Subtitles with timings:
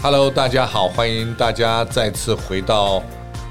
[0.00, 3.02] Hello，大家好，欢迎大家再次回到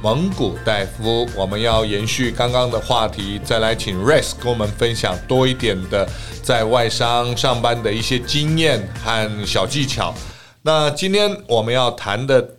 [0.01, 1.27] 蒙古大夫。
[1.35, 6.07] 我们要延续刚刚的话题，再来请 Rex 跟我们分享多一点的
[6.41, 10.13] 在外商上班的一些经验和小技巧。
[10.61, 12.55] 那今天我们要谈的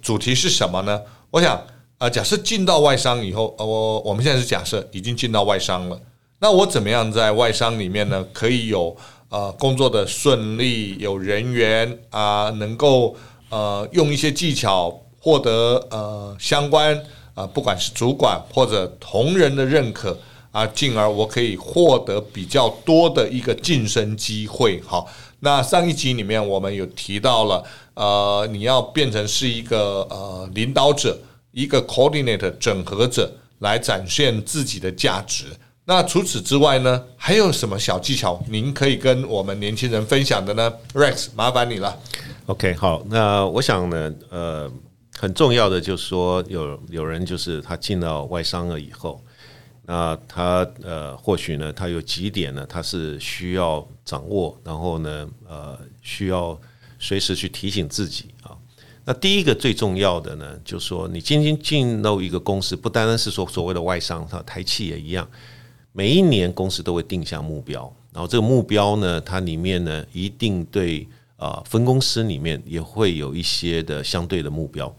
[0.00, 1.02] 主题是什么呢？
[1.30, 1.62] 我想
[1.98, 6.00] 啊，假设进到外商以后，我我们现在是假设已经进到外商了，
[6.38, 8.96] 那我怎么样在外商里面呢，可以有
[9.28, 13.16] 呃，工作的顺利，有人员啊，能够
[13.50, 16.96] 呃用一些技巧获得呃相关
[17.34, 20.16] 啊，不管是主管或者同仁的认可
[20.52, 24.80] 啊，进而我可以获得比较多的一个晋升机会。
[24.86, 25.08] 好，
[25.40, 27.64] 那上一集里面我们有提到了，
[27.94, 31.18] 呃，你要变成是一个呃领导者，
[31.50, 35.46] 一个 coordinator 整合者，来展现自己的价值。
[35.88, 41.96] 那除此之外呢，还有什么小技巧您可以跟我们年轻人分享的呢？Rex，麻烦你了。
[42.46, 44.68] OK，好，那我想呢，呃，
[45.16, 49.22] 很重要的就是说，有有人就是他进到外商了以后，
[49.84, 56.58] 那他呃，或许呢，他有几点呢，他是需要掌握，然后呢，呃，需要
[56.98, 58.50] 随时去提醒自己啊。
[59.04, 65.28] 那第一个最重要的呢，就是说，你今天进入一个公司，不单单是说所谓的外商，他台企也一样。
[65.96, 71.08] 每一年公司都会定下目标，然后这个目标呢，它里面呢一定对
[71.38, 74.94] 啊分公司里面也会有一些的相对的目标。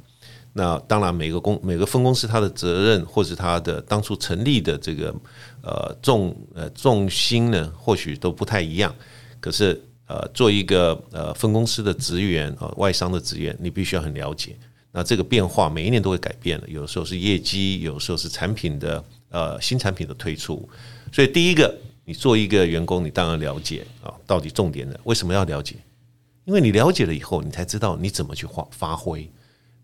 [0.54, 5.14] 那当然每个公每个分公司它的责任或是它的当初成立的这个
[5.62, 8.92] 呃重呃重心呢，或许都不太一样。
[9.40, 14.58] 可是呃做一个呃分公司的职员啊，外商的职员，你必须要很了解。
[14.92, 19.04] 那这个变化每一年都会改变的，有时候是业绩，有时候是产品的。
[19.38, 20.68] 呃，新产品的推出，
[21.12, 21.72] 所以第一个，
[22.06, 25.76] 你做一个员工，你当然了解啊，到底重点的为什么要了解？
[26.46, 29.30] 因为你了解了以后，你才知道你怎么去发发挥，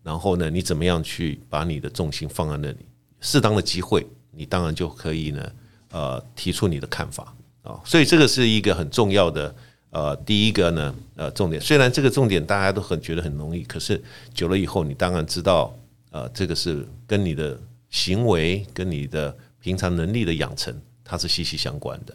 [0.02, 2.84] 然后呢，你怎么样去把你的重心放在那里，
[3.20, 5.52] 适当的机会，你当然就可以呢，
[5.92, 7.32] 呃，提出你的看法
[7.62, 7.80] 啊。
[7.84, 9.54] 所以这个是一个很重要的，
[9.90, 11.62] 呃，第一个呢，呃，重点。
[11.62, 14.02] 虽然这个重点大家都很觉得很容易，可是
[14.34, 15.72] 久了以后，你当然知道，
[16.10, 17.56] 呃，这个是跟你的。
[17.90, 19.32] 行为跟你的
[19.64, 22.14] 平常能力的养成，它是息息相关的。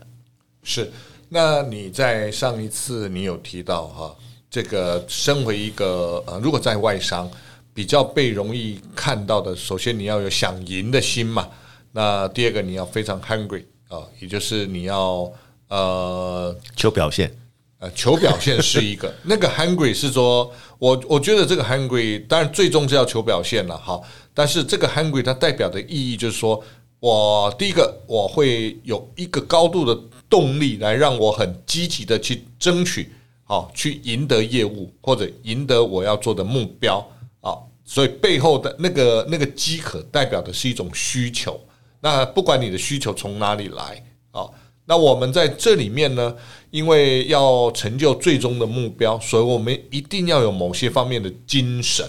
[0.61, 0.91] 是，
[1.29, 4.15] 那你在上一次你有提到哈，
[4.51, 7.27] 这个身为一个呃，如果在外商
[7.73, 11.49] 比较被容易看到的，首先你要有想赢的心嘛。
[11.91, 15.31] 那第二个你要非常 hungry 啊，也就是你要
[15.69, 17.35] 呃求表现，
[17.79, 19.11] 呃求表现是一个。
[19.23, 23.99] 那个 hungry 是说，我我觉得这个 hungry 当然最终是要求表现了哈。
[24.35, 26.63] 但是这个 hungry 它代表的意义就是说，
[26.99, 29.97] 我第一个我会有一个高度的
[30.29, 33.11] 动力来让我很积极的去争取，
[33.43, 36.97] 好去赢得业务或者赢得我要做的目标
[37.41, 37.57] 啊。
[37.85, 41.59] 所以背后的那个那个饥渴代表的是一种需求。
[42.01, 44.49] 那不管你的需求从哪里来啊，
[44.85, 46.35] 那我们在这里面呢，
[46.71, 52.05] 因为要成就最终的目标，所以我们一定要有某些方面的精神。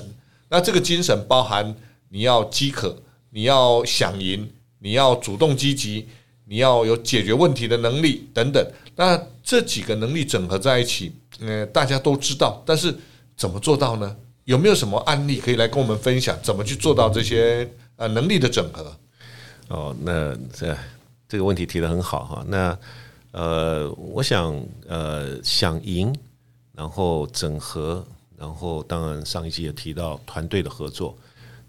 [0.49, 1.77] 那这个精神包含。
[2.13, 6.09] 你要饥渴，你要想赢，你要主动积极，
[6.47, 8.67] 你要有解决问题的能力等等。
[8.97, 12.63] 那这几个能力整合在一起，嗯，大家都知道。
[12.67, 12.95] 但是
[13.37, 14.17] 怎么做到呢？
[14.45, 16.37] 有没有什么案例可以来跟我们分享？
[16.43, 18.97] 怎么去做到这些呃能力的整合？
[19.69, 20.77] 哦，那这
[21.29, 22.45] 这个问题提得很好哈。
[22.49, 22.77] 那
[23.33, 26.13] 呃，我想呃想赢，
[26.75, 28.05] 然后整合，
[28.37, 31.17] 然后当然上一期也提到团队的合作。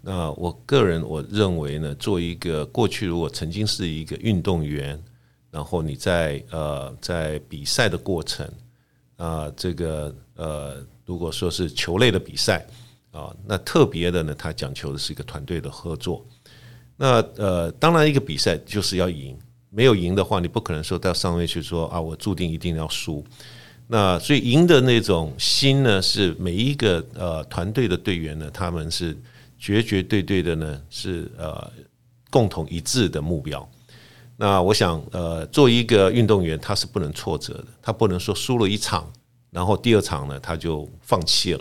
[0.04, 5.00] 那我个人我认为呢，做一个过去如果曾经是一个运动员，
[5.48, 8.44] 然后你在呃在比赛的过程
[9.16, 12.66] 啊，这个呃如果说是球类的比赛
[13.12, 16.26] 啊，那特别的呢，它讲求的是一个团队的合作。
[16.96, 19.38] 那呃，当然一个比赛就是要赢，
[19.70, 23.24] 没有赢的话，你不可能说到上面去说啊，我注定一定要输。
[23.86, 29.16] 那所以赢的那种心呢，是每一个呃团队的队员呢，他们是。
[29.62, 31.70] 绝绝对对的呢，是呃
[32.30, 33.66] 共同一致的目标。
[34.36, 39.08] 那我想，呃，做一个运动员，他是不能挫折的，他不能说输了一场，
[39.50, 41.60] 然后第二场呢他就放弃了。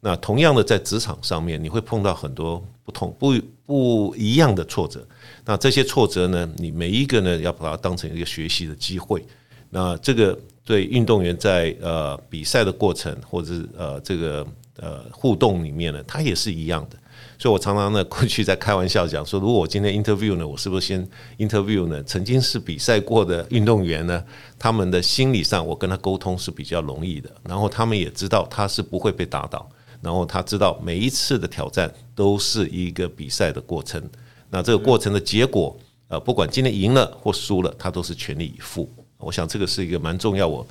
[0.00, 3.32] 那同样的，在职场上面，你会碰到很多不同不
[3.64, 5.06] 不一样的挫折。
[5.44, 9.24] 那这些挫折呢，你每一个呢，要把它当成一个学习的机会。
[9.70, 14.44] 那这个对运动员在呃比赛的过程，或者是呃这个
[14.78, 16.96] 呃互动里面呢，他也是一样的。
[17.40, 21.08] 所以，我常常呢过去在开玩笑讲说，如果我今天 interview 呢，我是不是先
[21.38, 22.02] interview 呢？
[22.02, 24.24] 曾经是比赛过的运动员呢，
[24.58, 29.70] 他们的心理上，我跟他沟通是比较容易的，然后他们也知道他是不会被打倒，
[30.02, 34.02] 然后他知道每一次的挑战都是一个比赛的过程。
[34.50, 38.92] 那这个过程的结果，呃，不管今天赢了或输了，他都是全力以赴。
[39.18, 40.66] 我想这个是一个蛮重要，我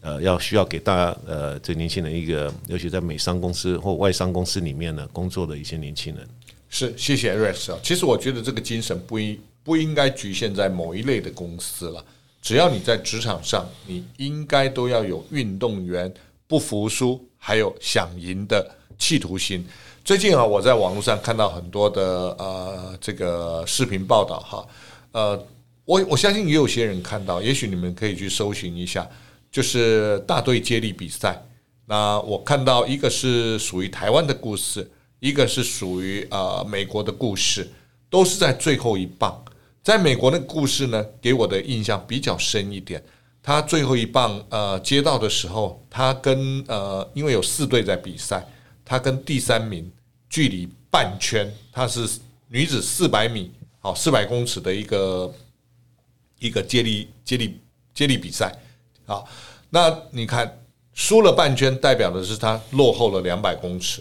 [0.00, 6.28] 呃要需要给大家呃这年轻人一个，尤其在美商公司或外商公司里面呢工作的一些年轻人。
[6.68, 7.78] 是，谢谢 Rex 啊。
[7.82, 12.04] 其实我觉得这个精神不应不应该局限在某一类的公司了。
[12.40, 16.12] 只要你在职场上，你应该都要有运动员
[16.46, 18.66] 不服输，还有想赢的
[18.98, 19.66] 企图心。
[20.02, 22.02] 最近啊，我在网络上看到很多的
[22.38, 24.66] 呃这个视频报道哈，
[25.12, 25.46] 呃，
[25.84, 29.06] 我我相信也有些人看到，也许你们可以去搜寻一下，
[29.50, 31.42] 就是大队接力比赛。
[31.86, 34.88] 那我看到一个是属于台湾的故事，
[35.18, 37.68] 一个是属于呃美国的故事，
[38.08, 39.44] 都是在最后一棒。
[39.82, 43.02] 在美国那个故事呢，给我的印象比较深一点。
[43.42, 48.46] 他最后一棒呃接到的时候，他跟呃因为有四队在比赛，
[48.84, 49.90] 他跟第三名
[50.28, 52.06] 距离半圈，他是
[52.48, 53.50] 女子四百米，
[53.80, 55.34] 好四百公尺的一个
[56.38, 57.58] 一个接力接力
[57.94, 58.54] 接力比赛。
[59.10, 59.26] 好，
[59.70, 60.62] 那你看
[60.94, 64.00] 输了半圈，代表的是他落后了两百公尺，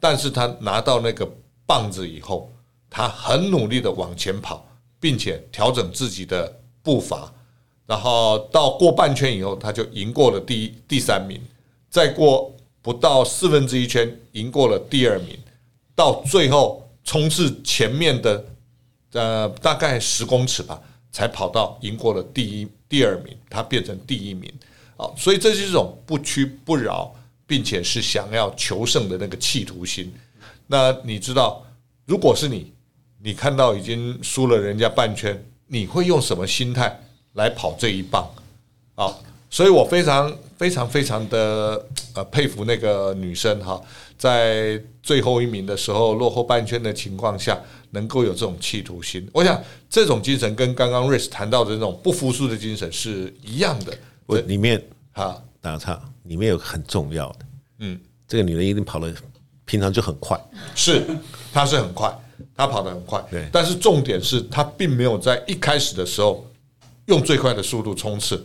[0.00, 1.28] 但是他拿到那个
[1.66, 2.50] 棒子以后，
[2.88, 4.64] 他很努力的往前跑。
[5.00, 7.32] 并且调整自己的步伐，
[7.86, 11.40] 然后到过半圈以后，他就赢过了第一第三名，
[11.88, 12.52] 再过
[12.82, 15.38] 不到四分之一圈，赢过了第二名，
[15.94, 18.44] 到最后冲刺前面的
[19.12, 24.52] 呃大概十公尺吧，才跑到赢过了第一第二名，他变成第一名。
[24.96, 27.14] 好，所以这是一种不屈不饶，
[27.46, 30.12] 并且是想要求胜的那个企图心。
[30.66, 31.64] 那你知道，
[32.06, 32.72] 如果是你？
[33.20, 37.00] 你看到已经输了人家半圈，你会用什么心态
[37.32, 38.28] 来跑这一棒？
[38.94, 39.12] 啊，
[39.50, 43.80] 所以我非常非常非常的呃佩服那个女生哈，
[44.18, 47.58] 在最后一名的时候落后半圈的情况下，
[47.92, 49.26] 能够有这种企图心。
[49.32, 53.96] 我想这种精神跟刚刚瑞斯谈到的那种不服输的精神是一样的。
[54.26, 54.82] 我里面
[55.12, 57.38] 哈打岔，里面有个很重要的，
[57.78, 59.14] 嗯，这个女人一定跑得
[59.64, 60.38] 平常就很快，
[60.74, 61.06] 是，
[61.52, 62.12] 她是很快。
[62.54, 66.44] 她跑得很快，对，但是重点是她并没有在一开始的时候
[67.06, 68.44] 用最快的速度冲刺。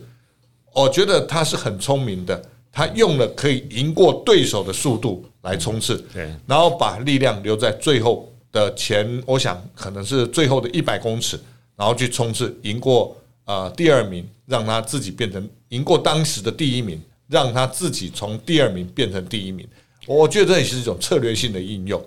[0.74, 11.40] 我觉得他是很聪明的，他用了可以赢过对手的速度来冲刺，对，然后把力量留在最后的前，我想可能是最后的一百公尺，
[11.76, 19.66] 然后去冲刺，赢过呃第二名，让他自己变成赢过当时的第一名，让他自己从第二名变成第一名。
[20.06, 22.02] 我觉得这也是一种策略性的应用。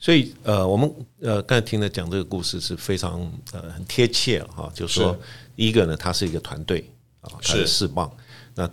[0.00, 0.90] 所以，呃，我们
[1.20, 3.20] 呃刚才听了讲这个故事是非常
[3.52, 5.18] 呃很贴切哈，就是说，
[5.56, 6.88] 第一个呢，他是一个团队
[7.20, 8.10] 啊，他是四棒，
[8.54, 8.70] 那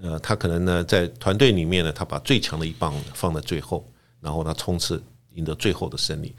[0.00, 3.84] 呃，他可能呢在团队里面呢，他把最强的一棒放在最后，
[4.20, 5.02] 然后他冲刺
[5.34, 6.34] 赢得最后的胜利。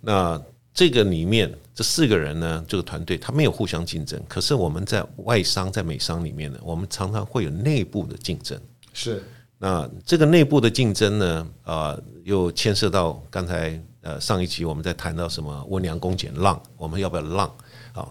[0.00, 0.40] 那
[0.72, 8.60] 这个里面这四个人呢，这个团队他没有互相竞争，可是我们在外商在美商里面呢，我们常常会有内部的竞争。
[8.92, 9.22] 是。
[9.58, 17.46] 那这个内部的竞争呢，啊，又牵涉到刚才呃上一集我们在谈到什么温良恭俭让，我们要不要让
[17.92, 18.08] 啊？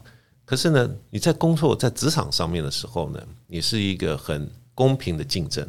[0.50, 5.64] 可是呢，你在工作在职场上面的时候呢，你是一个很公平的竞争。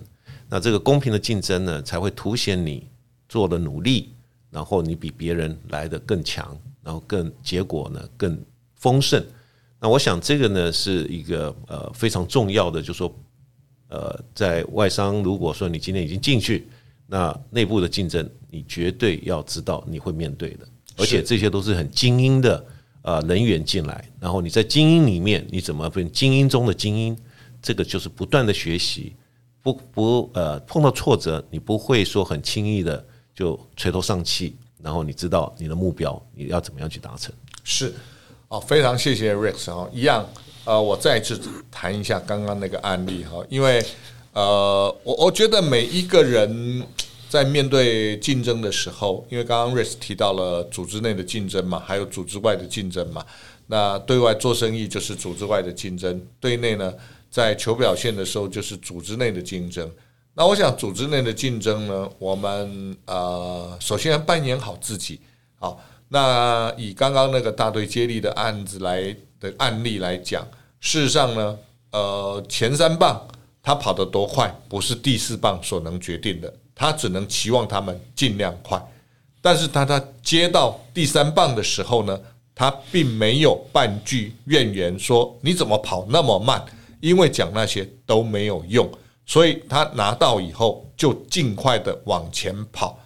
[0.49, 2.87] 那这个公平的竞争呢，才会凸显你
[3.29, 4.15] 做的努力，
[4.51, 8.43] 然后你比别人来得更强，然后更结果呢更
[8.77, 9.23] 丰盛。
[9.79, 13.15] 那我想这个呢是一个呃非常重要的，就是说。
[13.89, 16.69] 呃，在外商，如果说你今天已经进去，
[17.09, 22.65] 那内部的竞争，你绝对要知道你会面对的，而且这些都是很精英的
[23.03, 27.17] 呃人员进来，然后你在精英里面，你怎么变精英中的精英？
[27.63, 29.15] 这个就是不断的学习，
[29.63, 33.05] 不不呃碰到挫折，你不会说很轻易的
[33.35, 37.31] 就垂头丧气，然后你知道你的目标你要怎么样去达成？
[37.63, 37.93] 是，
[38.49, 40.27] 哦，非常谢谢 Rex 哦，一样。
[40.65, 41.41] 呃，我再次
[41.71, 43.85] 谈一下刚刚那个案例哈，因为
[44.33, 46.83] 呃，我我觉得每一个人
[47.31, 53.25] 在面对竞争的时候，因为刚刚 Rex 提到了组织内的竞争嘛，还有组织外的竞争嘛。
[53.69, 56.93] 那对外做生意就是组织外的竞争，对内呢，
[57.31, 59.91] 在求表现的时候就是组织内的竞争。
[60.35, 65.21] 那我想组织内的竞争呢，我们呃，首先要扮演好自己。
[65.59, 69.17] 好，那以刚刚那个大队接力的案子来。
[69.41, 70.47] 的案例来讲，
[70.81, 71.59] 事实上呢，
[71.93, 73.27] 呃，前三棒
[73.63, 78.81] 他跑得多快，不是第四棒所能决定的，他只能期望他们尽量快。
[79.43, 82.21] 但是他他接到第三棒的时候呢，
[82.55, 86.63] 他并没有半句怨言，说你怎么跑那么慢，
[87.01, 88.91] 因为讲那些都没有用，
[89.25, 92.99] 所以他拿到以后就尽快的往前跑。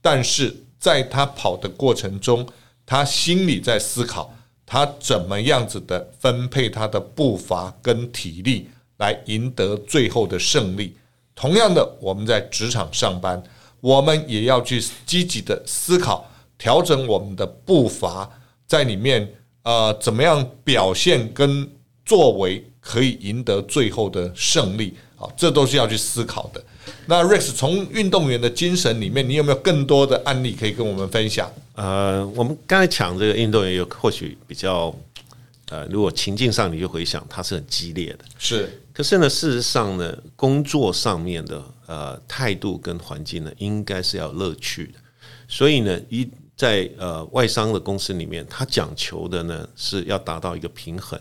[0.00, 2.46] 但是在他跑的过程中，
[2.86, 4.32] 他心里在思考，
[4.64, 8.68] 他怎么样子的分配他的步伐跟体力，
[9.00, 10.94] 来赢得最后的胜利。
[11.34, 13.42] 同样的，我们在职场上班，
[13.80, 18.30] 我们也要去积极的思考，调整我们的步伐，
[18.66, 19.26] 在里面
[19.62, 21.66] 呃，怎么样表现跟
[22.04, 24.94] 作为可以赢得最后的胜利。
[25.16, 26.62] 好，这都是要去思考的。
[27.06, 31.50] 那 Rex 从运动员的精神里面，你有没有更多的案例可以跟我们分享？
[31.74, 34.94] 呃，我们刚才讲这个运动员有或许比较，
[35.70, 38.82] 呃，如果情境上你就回想，他是很激烈的，是。
[39.00, 44.98] 可是呢，事实上呢，工作上面的呃态度跟环境呢，应该是要乐趣的。
[45.48, 51.18] 所以呢，一在呃外商的公司里面，他讲求的呢是要达到一个平衡，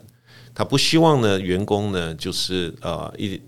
[0.54, 3.42] 他不希望呢员工呢就是呃一。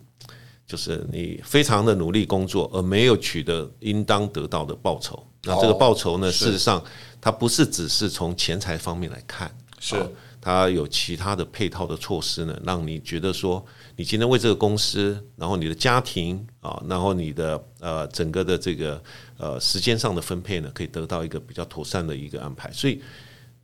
[0.66, 5.22] 就是你非常的努力工作，而没有取得应当得到的报酬。
[5.44, 6.82] 那这个报酬呢，事实上
[7.20, 9.98] 它不是只是从钱财方面来看，是
[10.40, 13.66] 它有其他的配套的措施呢，让你觉得说，
[14.02, 19.00] 你今天为这个公司，然后你的家庭啊，然后你的呃整个的这个
[19.38, 22.72] 呃时间上的分配呢，可以得到一个比较妥善的一个安排。
[22.72, 23.00] 所以，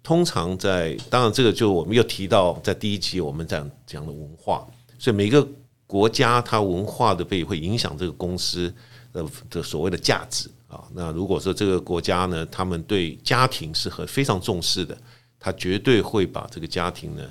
[0.03, 4.63] 通常在当然这个就我们又提到在第一集我们讲讲的文化，
[4.99, 5.47] 所以每个。
[5.89, 8.69] 国家它文化的被会影响这个公司
[9.13, 10.83] 的的所谓的价值啊。
[10.93, 14.97] 那如果说这个国家呢，他们对家庭是很非常重视的，
[15.39, 17.23] 他绝对会把这个家庭呢，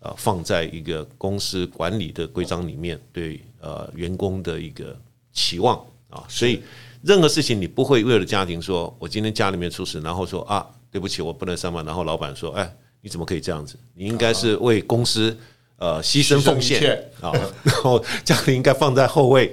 [0.00, 4.94] 呃，放在一个公司管理的规章里面，对呃员工的一个
[5.32, 5.78] 期望
[6.08, 6.24] 啊。
[6.28, 6.60] 所以
[7.02, 11.84] 任何事情你不会为了家庭说，我今天家里面出事，然后说啊，对不起，我不能上班。
[11.84, 13.78] 然后老板说，哎，你怎么可以这样子？
[13.94, 15.36] 你应该是为公司。
[15.82, 17.32] 呃，牺牲奉献啊，
[17.64, 19.50] 然后家庭应该放在后位。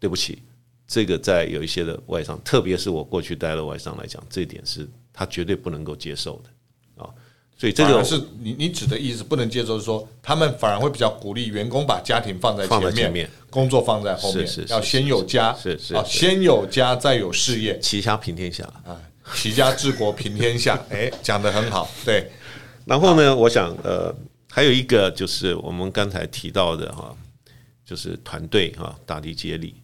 [0.00, 0.42] 对不起，
[0.84, 7.08] 这个在有一些的外商，特别是我过去待的外商来讲，这一点是他绝对不能够接受的啊。
[7.56, 19.00] 所以这个是你你指的意思，不能接受是说，他们反而会比较鼓励员工把家庭放在前面，工作放在后面，要先有家，是是啊，先有家再有事业，齐家平天下啊，
[19.34, 22.30] 齐家治国平天下，哎，讲的很好，对。
[22.84, 24.14] 然后呢，我想呃。
[24.56, 27.12] 还有一个就是我们刚才提到的哈，
[27.84, 29.74] 就是团队哈，大力接力。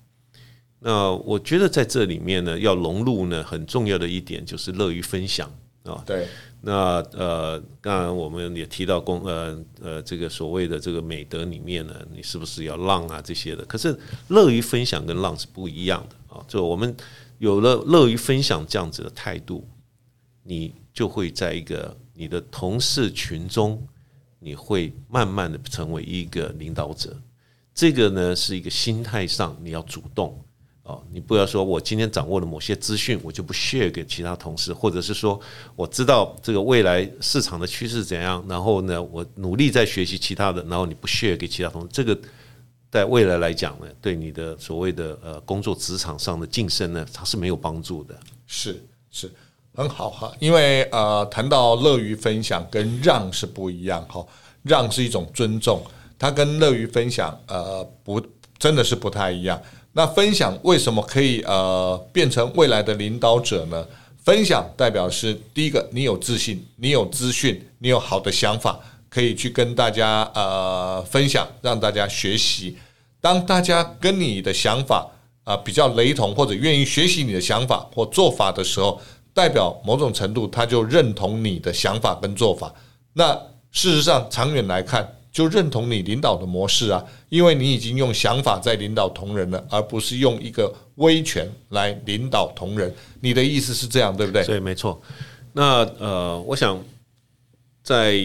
[0.78, 6.00] 那我觉得在这里面呢，要融入呢，很重要的一点就是乐于分享啊。
[6.06, 6.28] 对。
[6.60, 13.64] 那呃，当然我们也提到公呃呃这个所谓的这个美德里面呢，你是不是要浪啊这些的？
[13.64, 13.98] 可是
[14.28, 16.44] 乐于分享跟浪是不一样的啊。
[16.46, 16.94] 就我们
[17.38, 19.66] 有了乐于分享这样子的态度，
[20.42, 23.86] 你就会在一个你的同事群中。
[24.42, 27.14] 你会慢慢的成为一个领导者，
[27.74, 30.42] 这个呢是一个心态上你要主动
[30.82, 35.38] 哦，你不要说我今天掌握了某些资讯，我就不 share 给其他同事，或者是说
[35.76, 42.18] 我知道这个未来市场的趋势怎样，然后呢我努力在学习其他的，然后你不 share 给其他同事，这个
[42.90, 48.18] 在未来来讲呢，对你的所谓的呃工作职场上的晋升呢，它是没有帮助的。
[48.46, 49.30] 是是。
[49.72, 54.26] 很好哈，因为呃，谈到乐于分享跟让是不一样哈，
[54.64, 55.80] 让是一种尊重，
[56.18, 58.20] 它跟乐于分享呃不
[58.58, 59.62] 真的是不太一样。
[59.92, 63.86] 那分享为什么可以呃变成未来的领导者呢？
[64.24, 68.78] 分享代表是第一个，你有自信，你有资讯，你有好的想法，
[69.08, 72.76] 可以去跟大家呃分享，让大家学习。
[73.20, 75.10] 当大家跟你的想法
[75.44, 79.00] 啊、比较雷同，或者愿意学习你的想法或做法的时候。
[79.32, 82.74] 代表某种程度，他就认同你的想法跟做法。
[83.12, 83.32] 那
[83.70, 92.92] 事实上，长远来看，就认同你领导的模式啊，因为你已经用想法在领导同仁了，而不是用一个威权来领导同仁。
[93.20, 94.44] 你的意思是这样，对不对？
[94.44, 95.00] 对，没错。
[95.52, 96.82] 那呃，我想
[97.82, 98.20] 在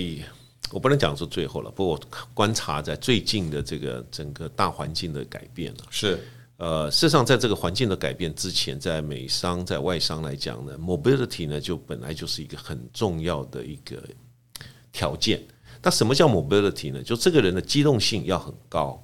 [0.71, 1.99] 我不能讲说最后了，不过我
[2.33, 6.19] 观察在最近的这个整个大环境的改变了，是。
[6.57, 14.01] 呃，事实上，在这个环境的改变之前，在美商、在外商来讲呢，mobility 呢就本来就是一个很重要的一个
[14.93, 15.43] 条件。
[15.85, 17.03] 那什么叫 mobility 呢？
[17.03, 18.99] 就这个人的机动性要很高。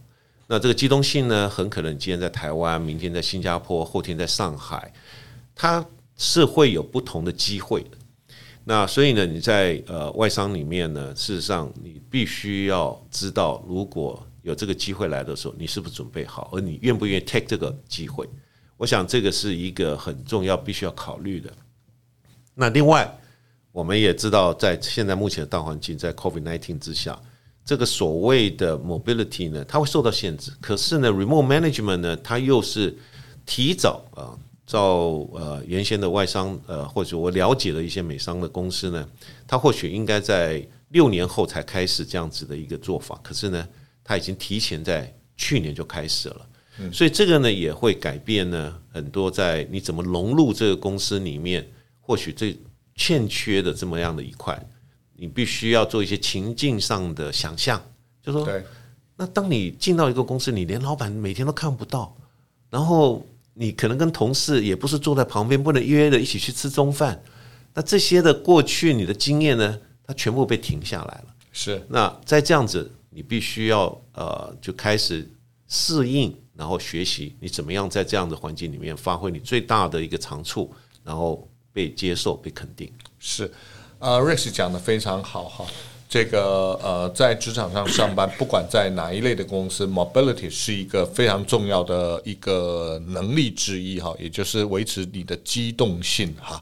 [0.48, 4.92] 那这个机动性呢，很可能今天在台湾，明天在新加坡，后天在上海，
[5.54, 5.86] 它
[6.18, 7.86] 是会有不同的机会。
[8.64, 16.50] 那所以呢，你在呃外商里面呢，事实上你必须要知道，如果有这个机会来的时候，你是不是准备好？
[16.52, 18.28] 而你愿不愿意 take 这个机会？
[18.78, 21.54] 我想这个是一个很重要、必须要考虑的。
[22.56, 23.20] 那另外，
[23.72, 27.20] 我们也知道，在现在目前的大环境，在 COVID-19 之下，
[27.63, 30.51] 这个所谓的 mobility 呢，它会受到限制。
[30.60, 32.98] 可是呢，remote management 呢，它又是
[33.46, 34.38] 提早啊，
[34.68, 39.08] 照呃原先的外商呃或者我了解的一些美商的公司呢，
[39.48, 43.68] 它或许应该在六年后才开始这样子的一个做法，可是呢，
[44.04, 46.48] 它已经提前在去年就开始了。
[46.92, 51.66] 所以这个呢也会改变呢很多在你怎么融入这个公司里面，
[52.00, 52.58] 或许最
[53.01, 54.55] 欠缺的这么样的一块，
[55.15, 57.81] 你必须要做一些情境上的想象，
[58.22, 58.48] 就说，
[59.15, 62.15] 那当你进到一个公司，你连老板每天都看不到，
[62.70, 67.20] 然后你可能跟同事也不是坐在旁边，不能约着一起去吃中饭，
[67.74, 71.25] 那这些的过去你的经验呢，它全部被停下来了。
[71.51, 75.27] 是，那在这样子，你必须要呃就开始
[75.67, 76.38] 适应。
[76.53, 80.72] 然后学习你怎么样在这样的环境里面发挥你最大的一个长处，
[81.03, 82.92] 然后被接受、被肯定。
[83.20, 83.51] 是，
[84.00, 85.66] 呃，Rex 讲的非常好哈。
[86.10, 96.62] 这个呃，在职场上上班， 不管在哪一类的公司，mobility 是一个非常重要的一个能力之一哈，也就是维持你的机动性哈。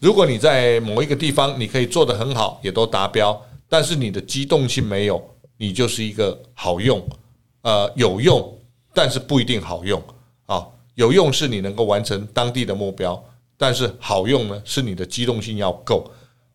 [0.00, 5.22] 如果你在某一个地方你可以做得很好，也都达标，但是你的机动性没有，
[5.56, 7.00] 你就是一个好用，
[7.62, 8.54] 呃，有用。
[8.94, 10.02] 但是不一定好用
[10.46, 13.22] 啊，有用是你能够完成当地的目标，
[13.58, 16.10] 但是好用呢，是你的机动性要够。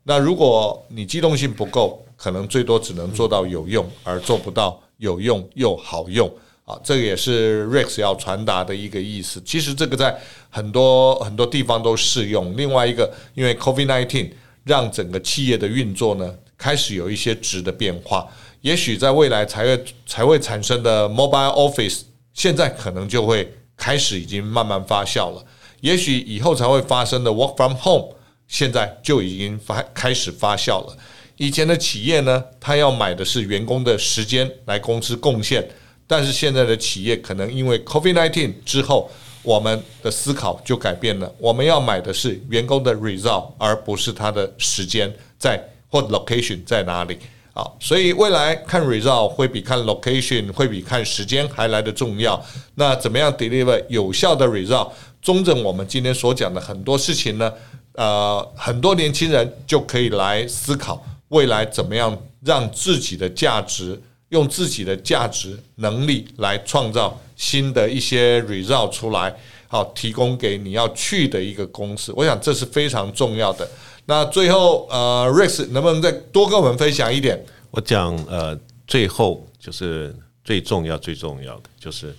[0.05, 6.27] 那如果你机动性不够，可能最多只能做到有用，而做不到有用又好用
[6.65, 6.79] 啊。
[6.83, 9.41] 这个也是 Rex 要传达的一个意思。
[9.45, 10.17] 其实这个在
[10.49, 12.55] 很多很多地方都适用。
[12.55, 14.31] 另外一个，因为 COVID-19
[14.63, 18.25] 让整个企业的运作呢开始有一些质的变化，
[18.61, 22.03] 也许在未来才会才会产生的 Mobile Office。
[22.33, 25.45] 现在可能就会开始已经慢慢发酵了，
[25.83, 28.15] 也许以后才会发生的 work from home，
[28.47, 30.95] 现在就已经发开始发酵了。
[31.35, 35.67] 以前的企业呢，他要买的是员工的时间来公司贡献，
[36.07, 39.11] 但是现在的企业可能因为 COVID-19 之后，
[39.41, 47.17] 我们的思考就改变了，我们要买的是员工的 result，而不是他的时间在或 location 在哪里。
[47.53, 52.41] 好，所以未来看 result 会比看 location 会比看时间还来得重要。
[52.75, 54.89] 那怎么样 deliver 有效的 result？
[55.23, 57.51] 中正我们今天所讲的很多事情呢，
[57.93, 69.33] 呃，很多年轻人就可以来思考未来怎么样让自己的价值，用自己的价值能力来创造新的一些 result 出来，
[69.69, 72.11] 好，提供给你要去的一个公司。
[72.17, 73.65] 我想这是非常重要的。
[74.05, 77.41] 那最后，呃，Rex 能不能再多跟我们分享一点？
[77.71, 82.13] 我讲，呃，最后就是最重要、最重要的，就是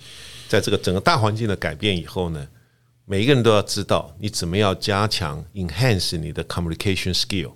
[0.49, 2.49] 在这个整个大环境的改变以后呢，
[3.05, 7.53] 每一个人都要知道你怎么样加强 enhance 你的 communication skill。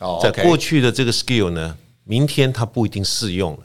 [0.00, 3.60] 哦，在过去的这个 skill 呢，明天它不一定适用了。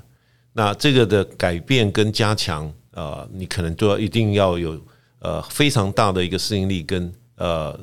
[0.54, 4.80] 那这个的改变跟加强，呃，你可能都要一定要有
[5.20, 7.80] 呃非常大的一个适应力跟呃。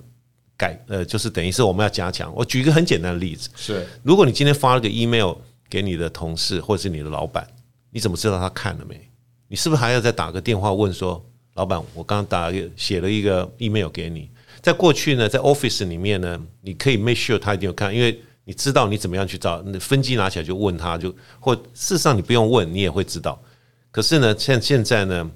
[0.57, 2.33] 改呃，就是等于是我们要加强。
[2.33, 5.35] 我举一个很简单的例子，是如果你今天发了个 email
[5.69, 7.45] 给你的同事或者是你的老板，
[7.91, 9.11] 你怎么知道他看了没？
[9.49, 11.21] 你是不是还要再打个电话问说，
[11.55, 14.31] 老板，我刚刚打了写了一个 email 给你。
[14.61, 23.41] 在过去呢，在 office 里面呢，你可以 make sure 他一定有看，因为你知道你怎么样去找，那分机拿起来就问他就，或事实上你不用问，你也会知道。
[23.91, 25.31] 可是呢，像现在呢，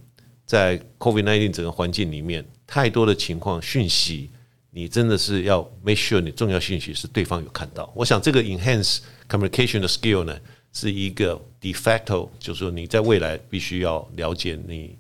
[0.45, 4.31] 在 COVID-19 整个环境里面，太多的情况讯息。
[4.71, 7.91] 你真的是要 make sure 你重要讯息是对方有看到。
[7.97, 10.39] 我想这个 enhance communication 的 skill 呢，
[10.73, 14.97] 是一个 de facto，就是说你在未来必须要了解你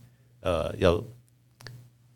[0.48, 1.02] 呃要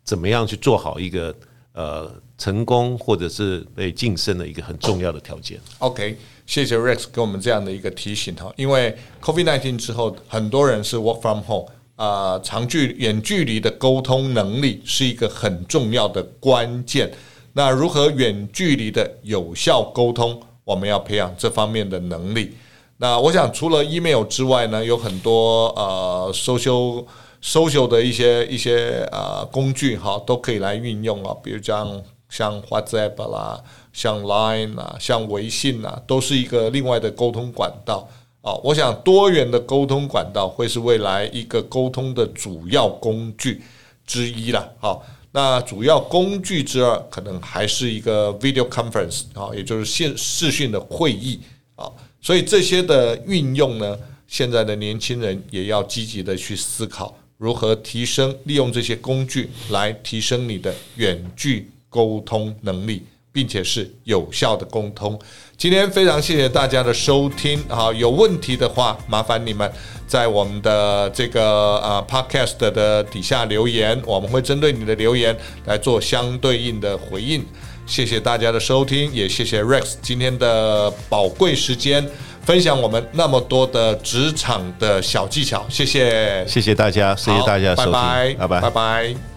[0.03, 1.33] 怎么样去做好一个
[1.73, 5.59] 呃成功或者是被晋升的一个很重要的条件。
[5.77, 6.17] OK，
[6.47, 17.13] 谢谢 Rex 给我们这样的一个提醒哈，因为 COVID-19 之后，很多人是 work from home 啊，长距远距离的沟通能力是一个很重要的关键。
[17.53, 20.41] 那如何远距离的有效沟通？
[20.65, 22.55] 我们要培养这方面的能力。
[22.97, 27.05] 那我想除了 email 之外呢，有很多呃 social
[27.43, 31.35] social 的一些一些呃工具哈，都可以来运用啊。
[31.43, 38.07] 比如像像 WhatsApp 啦，像 Line 啊，像微信啊，都是一个另外的沟通管道
[38.41, 38.53] 啊。
[38.63, 43.61] 我想多元的沟通管道会是未来一个沟通的主要工具
[44.07, 44.67] 之一啦。
[44.79, 45.05] 好。
[45.35, 51.39] 那主要工具之二，可能还是一个 video conference 啊，也就是线视讯的会议
[51.75, 51.91] 啊。
[52.21, 63.03] 所以这些的运用呢，现在的年轻人也要积极的去思考，如何提升利用这些工具来提升你的远距沟通能力，
[63.33, 65.19] 并且是有效的沟通。
[65.57, 69.69] 今天非常谢谢大家的收听，好，有问题的话，麻烦你们
[70.07, 71.41] 在我们的这个
[71.79, 77.43] 呃 podcast 的底下留言，我们会针对你的留言来做相对应的回应。
[77.85, 82.09] 谢谢大家的收听，也谢谢 Rex 今天的宝贵时间，
[82.45, 85.65] 分享我们那么多的职场的小技巧。
[85.69, 89.32] 谢谢，谢谢大家，谢谢大家收听，拜拜，拜拜，拜拜。